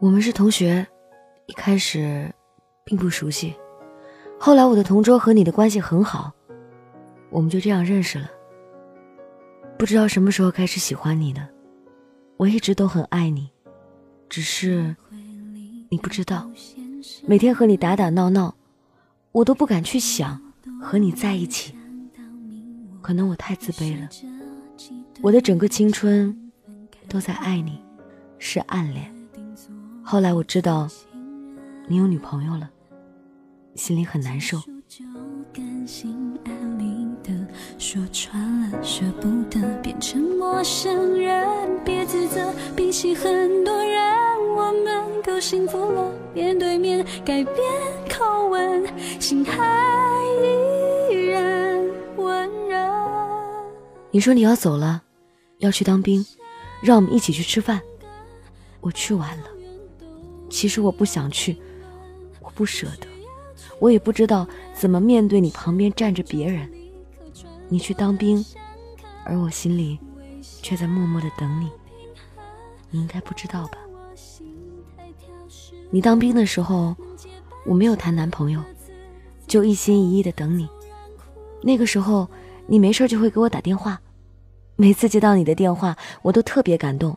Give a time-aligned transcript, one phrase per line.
[0.00, 0.86] 我们是同学，
[1.46, 2.32] 一开始
[2.84, 3.52] 并不熟悉，
[4.38, 6.32] 后来我的同桌和你的关系很好，
[7.30, 8.30] 我们就这样认识了。
[9.76, 11.44] 不知道什么时候开始喜欢你的，
[12.36, 13.50] 我一直都很爱你，
[14.28, 14.94] 只是
[15.88, 16.48] 你不知道，
[17.26, 18.54] 每天和你打打闹闹，
[19.32, 20.40] 我都不敢去想
[20.80, 21.74] 和你在一起。
[23.02, 24.08] 可能我太自卑了，
[25.22, 26.52] 我的整个青春
[27.08, 27.82] 都在爱你，
[28.38, 29.12] 是暗恋。
[30.10, 30.88] 后来我知道，
[31.86, 32.70] 你有女朋友了，
[33.74, 34.58] 心里很难受。
[37.78, 41.46] 说穿了舍不得变成陌生人，
[41.84, 44.02] 别自责，比起很多人，
[44.56, 46.10] 我们够幸福了。
[46.32, 47.54] 面对面改变
[48.08, 48.90] 口吻，
[49.20, 49.62] 心还
[51.12, 52.78] 依然温热。
[54.10, 55.02] 你说你要走了，
[55.58, 56.24] 要去当兵，
[56.80, 57.82] 让我们一起去吃饭。
[58.80, 59.57] 我去晚了。
[60.48, 61.56] 其实我不想去，
[62.40, 63.06] 我不舍得，
[63.78, 66.68] 我也不知道怎么面对你旁边站着别人。
[67.68, 68.44] 你去当兵，
[69.24, 69.98] 而我心里
[70.62, 71.70] 却在默默的等你。
[72.90, 73.78] 你应该不知道吧？
[75.90, 76.96] 你当兵的时候，
[77.66, 78.62] 我没有谈男朋友，
[79.46, 80.66] 就一心一意的等你。
[81.62, 82.26] 那个时候，
[82.66, 84.00] 你没事就会给我打电话，
[84.76, 87.16] 每次接到你的电话，我都特别感动。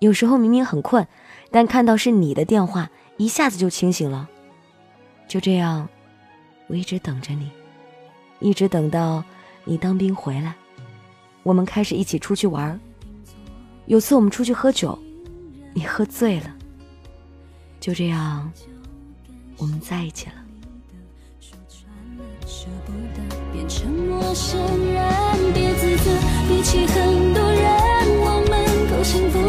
[0.00, 1.06] 有时候明明很困。
[1.52, 4.28] 但看到是你的电话，一下子就清醒了。
[5.28, 5.88] 就这样，
[6.66, 7.50] 我一直等着你，
[8.40, 9.22] 一直等到
[9.64, 10.54] 你当兵回来，
[11.42, 12.80] 我们开始一起出去玩。
[13.86, 14.98] 有次我们出去喝酒，
[15.74, 16.54] 你喝醉了。
[17.78, 18.50] 就这样，
[19.58, 20.34] 我们在一起了。
[22.46, 24.60] 舍不得变成陌生
[24.92, 26.10] 人，别自责，
[26.48, 27.64] 比起很多人，
[28.20, 29.41] 我们够幸福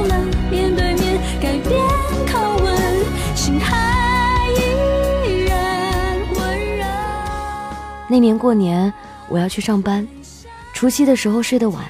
[8.13, 8.93] 那年过年，
[9.27, 10.07] 我要去上班，
[10.71, 11.83] 除夕的时候睡得晚，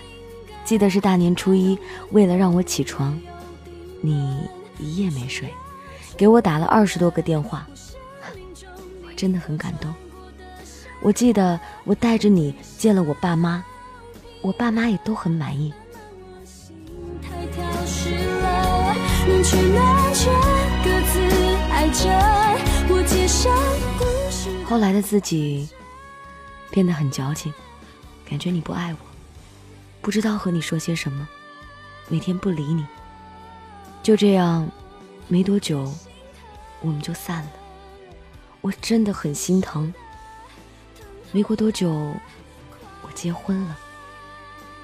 [0.63, 1.78] 记得是大年初一，
[2.11, 3.19] 为了让我起床，
[4.00, 4.47] 你
[4.79, 5.50] 一夜没睡，
[6.16, 7.67] 给我打了二十多个电话，
[9.06, 9.94] 我真的很感动。
[11.01, 13.62] 我记得我带着你见了我爸妈，
[14.41, 15.73] 我爸妈也都很满意。
[24.63, 25.67] 后来的自己。
[26.73, 27.53] 变得很矫情，
[28.28, 28.97] 感觉你不爱我，
[30.01, 31.29] 不知道和你说些什么，
[32.09, 32.84] 每天不理你。
[34.01, 34.67] 就这样，
[35.28, 35.94] 没多久，
[36.81, 37.51] 我们就散了。
[38.62, 39.94] 我真的很心疼。
[41.31, 41.91] 没过多久，
[43.03, 43.78] 我结婚了，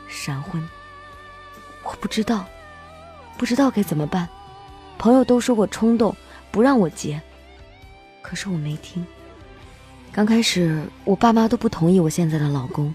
[0.08, 0.70] 闪婚。
[1.84, 2.46] 我不知道，
[3.36, 4.30] 不知道该怎么办。
[5.00, 6.16] 朋友都说我冲动，
[6.52, 7.20] 不让我结，
[8.22, 9.04] 可是我没听。
[10.12, 12.94] 刚开始，我爸妈都不同意我现在的老公，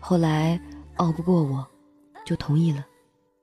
[0.00, 0.58] 后来
[0.96, 1.66] 熬不过我，
[2.24, 2.86] 就同意了。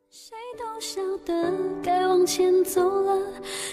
[0.09, 1.53] 谁都晓得
[1.83, 3.21] 该往前走了，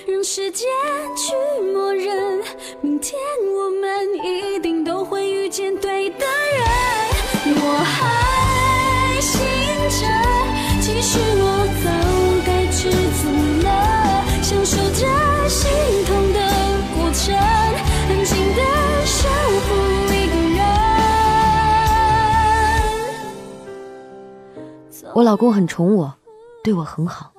[0.07, 0.69] 让时间
[1.17, 1.33] 去
[1.73, 2.43] 默认，
[2.83, 3.19] 明天
[3.55, 5.92] 我们一定都会遇见对
[25.15, 26.15] 我老公很宠我，
[26.65, 27.31] 对我很好，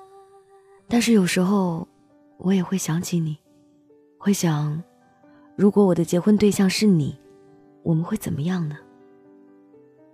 [0.87, 1.87] 但是有时候
[2.37, 3.35] 我也会想起你，
[4.19, 4.81] 会想，
[5.55, 7.19] 如果我的结婚对象是你，
[7.81, 8.77] 我们会怎么样呢？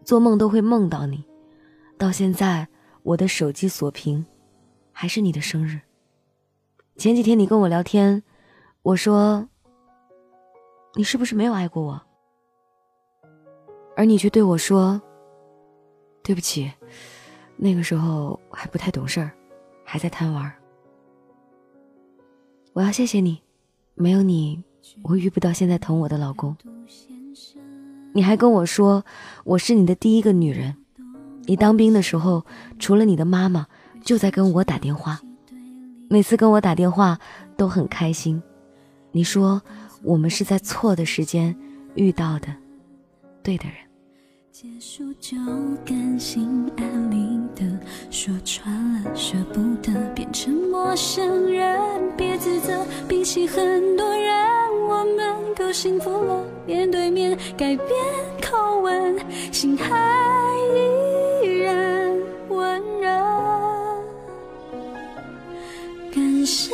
[0.06, 1.25] 做梦都会梦到你，
[1.97, 2.66] 到现在
[3.03, 4.26] 我的手机锁屏，
[4.94, 5.81] 还是你的生日。
[6.96, 8.24] 前几天你跟我聊天，
[8.84, 9.46] 我说，
[10.94, 12.02] 你是不是没有爱过我？
[13.97, 15.02] 而你却对我说，
[16.24, 16.72] 对不起。
[17.62, 19.30] 那个时候还不太懂事儿，
[19.84, 20.50] 还在贪玩。
[22.72, 23.41] 我要谢谢你，
[23.96, 24.64] 没有你，
[25.03, 26.56] 我遇不到现在疼我的老公。
[28.14, 29.03] 你还跟我说
[29.44, 30.73] 我是你的第一个女人。
[31.44, 32.46] 你当兵的时候，
[32.78, 33.67] 除了你的妈妈，
[34.02, 35.20] 就在跟我打电话。
[36.09, 37.20] 每次跟我打电话
[37.58, 38.41] 都很开心。
[39.11, 39.61] 你说
[40.02, 41.53] 我们是在错的时间
[41.96, 42.56] 遇到的，
[43.44, 43.89] 对的人。
[44.51, 45.37] 结束就
[45.85, 47.63] 甘心安利的
[48.09, 51.79] 说穿了舍不得变成陌生人，
[52.17, 54.34] 别自责，比起很多人，
[54.87, 56.43] 我们够幸福了。
[56.66, 57.87] 面对面改变
[58.41, 59.17] 口吻，
[59.51, 59.96] 心还
[61.46, 62.11] 依然
[62.49, 63.07] 温热，
[66.11, 66.73] 感谢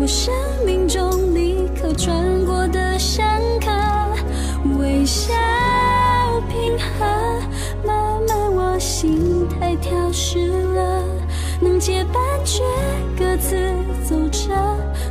[0.00, 0.32] 我生
[0.64, 5.30] 命中你可穿过的山河微笑
[6.48, 7.04] 平和
[7.84, 11.04] 慢慢我心态调试了
[11.60, 12.14] 能结伴
[12.46, 12.62] 却
[13.14, 14.48] 各自走着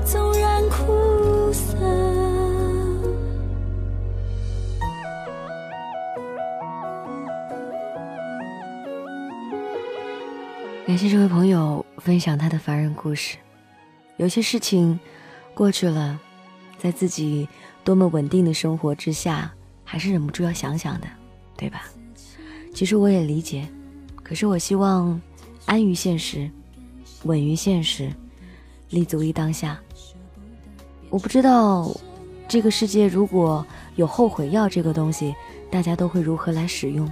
[0.04, 1.76] 纵然苦涩
[10.88, 13.38] 感谢这位朋友分享他的凡人故事。
[14.20, 15.00] 有些事情
[15.54, 16.20] 过去了，
[16.78, 17.48] 在自己
[17.86, 19.50] 多么稳定的生活之下，
[19.86, 21.08] 还是忍不住要想想的，
[21.56, 21.86] 对吧？
[22.74, 23.66] 其实我也理解，
[24.22, 25.20] 可是我希望
[25.66, 26.52] 安于现实，
[27.24, 28.12] 稳于现实，
[28.90, 29.80] 立足于当下。
[31.10, 31.90] 我不知道
[32.46, 35.34] 这个世界如果有后悔药这个东西，
[35.72, 37.10] 大家都会如何来使用，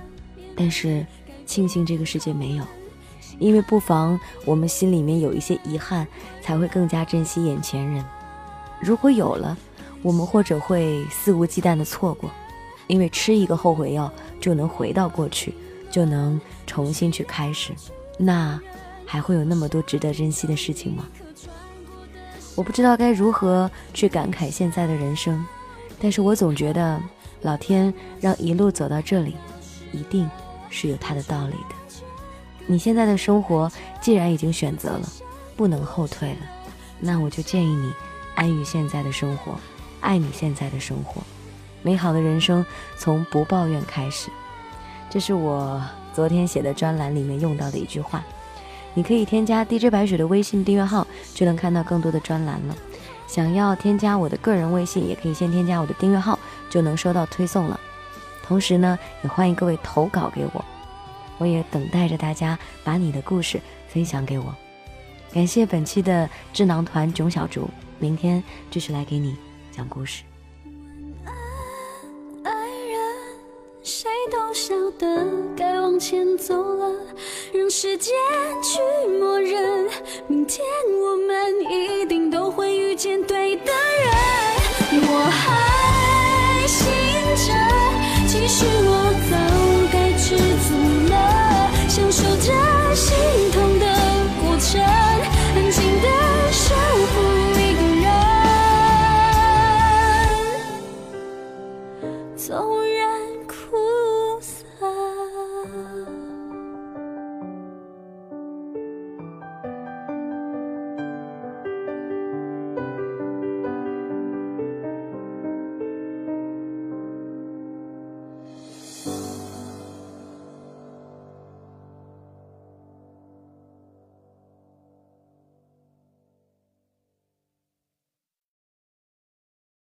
[0.57, 1.07] 但是
[1.45, 2.65] 庆幸这个世界没有。
[3.39, 6.07] 因为不妨我们心里面有一些遗憾，
[6.41, 8.03] 才会更加珍惜眼前人。
[8.79, 9.57] 如果有了，
[10.01, 12.29] 我们或者会肆无忌惮的错过，
[12.87, 15.53] 因为吃一个后悔药就能回到过去，
[15.89, 17.73] 就能重新去开始，
[18.17, 18.59] 那
[19.05, 21.05] 还会有那么多值得珍惜的事情吗？
[22.55, 25.45] 我不知道该如何去感慨现在的人生，
[25.99, 26.99] 但是我总觉得
[27.41, 29.35] 老天让一路走到这里，
[29.91, 30.27] 一定
[30.69, 31.76] 是有他的道理的。
[32.67, 35.09] 你现在的生活既然已经选择了，
[35.55, 36.37] 不能后退了，
[36.99, 37.93] 那我就建议你
[38.35, 39.55] 安于现在的生活，
[40.01, 41.21] 爱你现在的生活，
[41.81, 42.65] 美好的人生
[42.97, 44.29] 从不抱怨开始。
[45.09, 45.81] 这是我
[46.13, 48.21] 昨天写的专栏里面用到的一句话。
[48.93, 52.75] 你可以添加 DJ 白雪的微信订阅号，就能看到更多的专栏了。
[53.27, 56.37] 想要添加我的个人微信，也可以先添加我的订阅号，
[56.69, 57.79] 就能收到推送了。
[58.43, 60.65] 同时呢，也欢迎各位投稿给我。
[61.37, 64.55] 我也等待着大家把你的故事分享给我。
[65.31, 67.69] 感谢本期的智囊团囧小竹，
[67.99, 69.35] 明天继续来给你
[69.71, 70.23] 讲故事。
[71.25, 71.35] 晚
[72.43, 72.97] 安，爱人，
[73.83, 76.95] 谁都晓得该往前走了，
[77.53, 78.13] 让时间
[78.63, 78.79] 去
[79.19, 79.89] 默认，
[80.27, 80.65] 明天
[81.01, 84.06] 我们一定都会遇见对的人。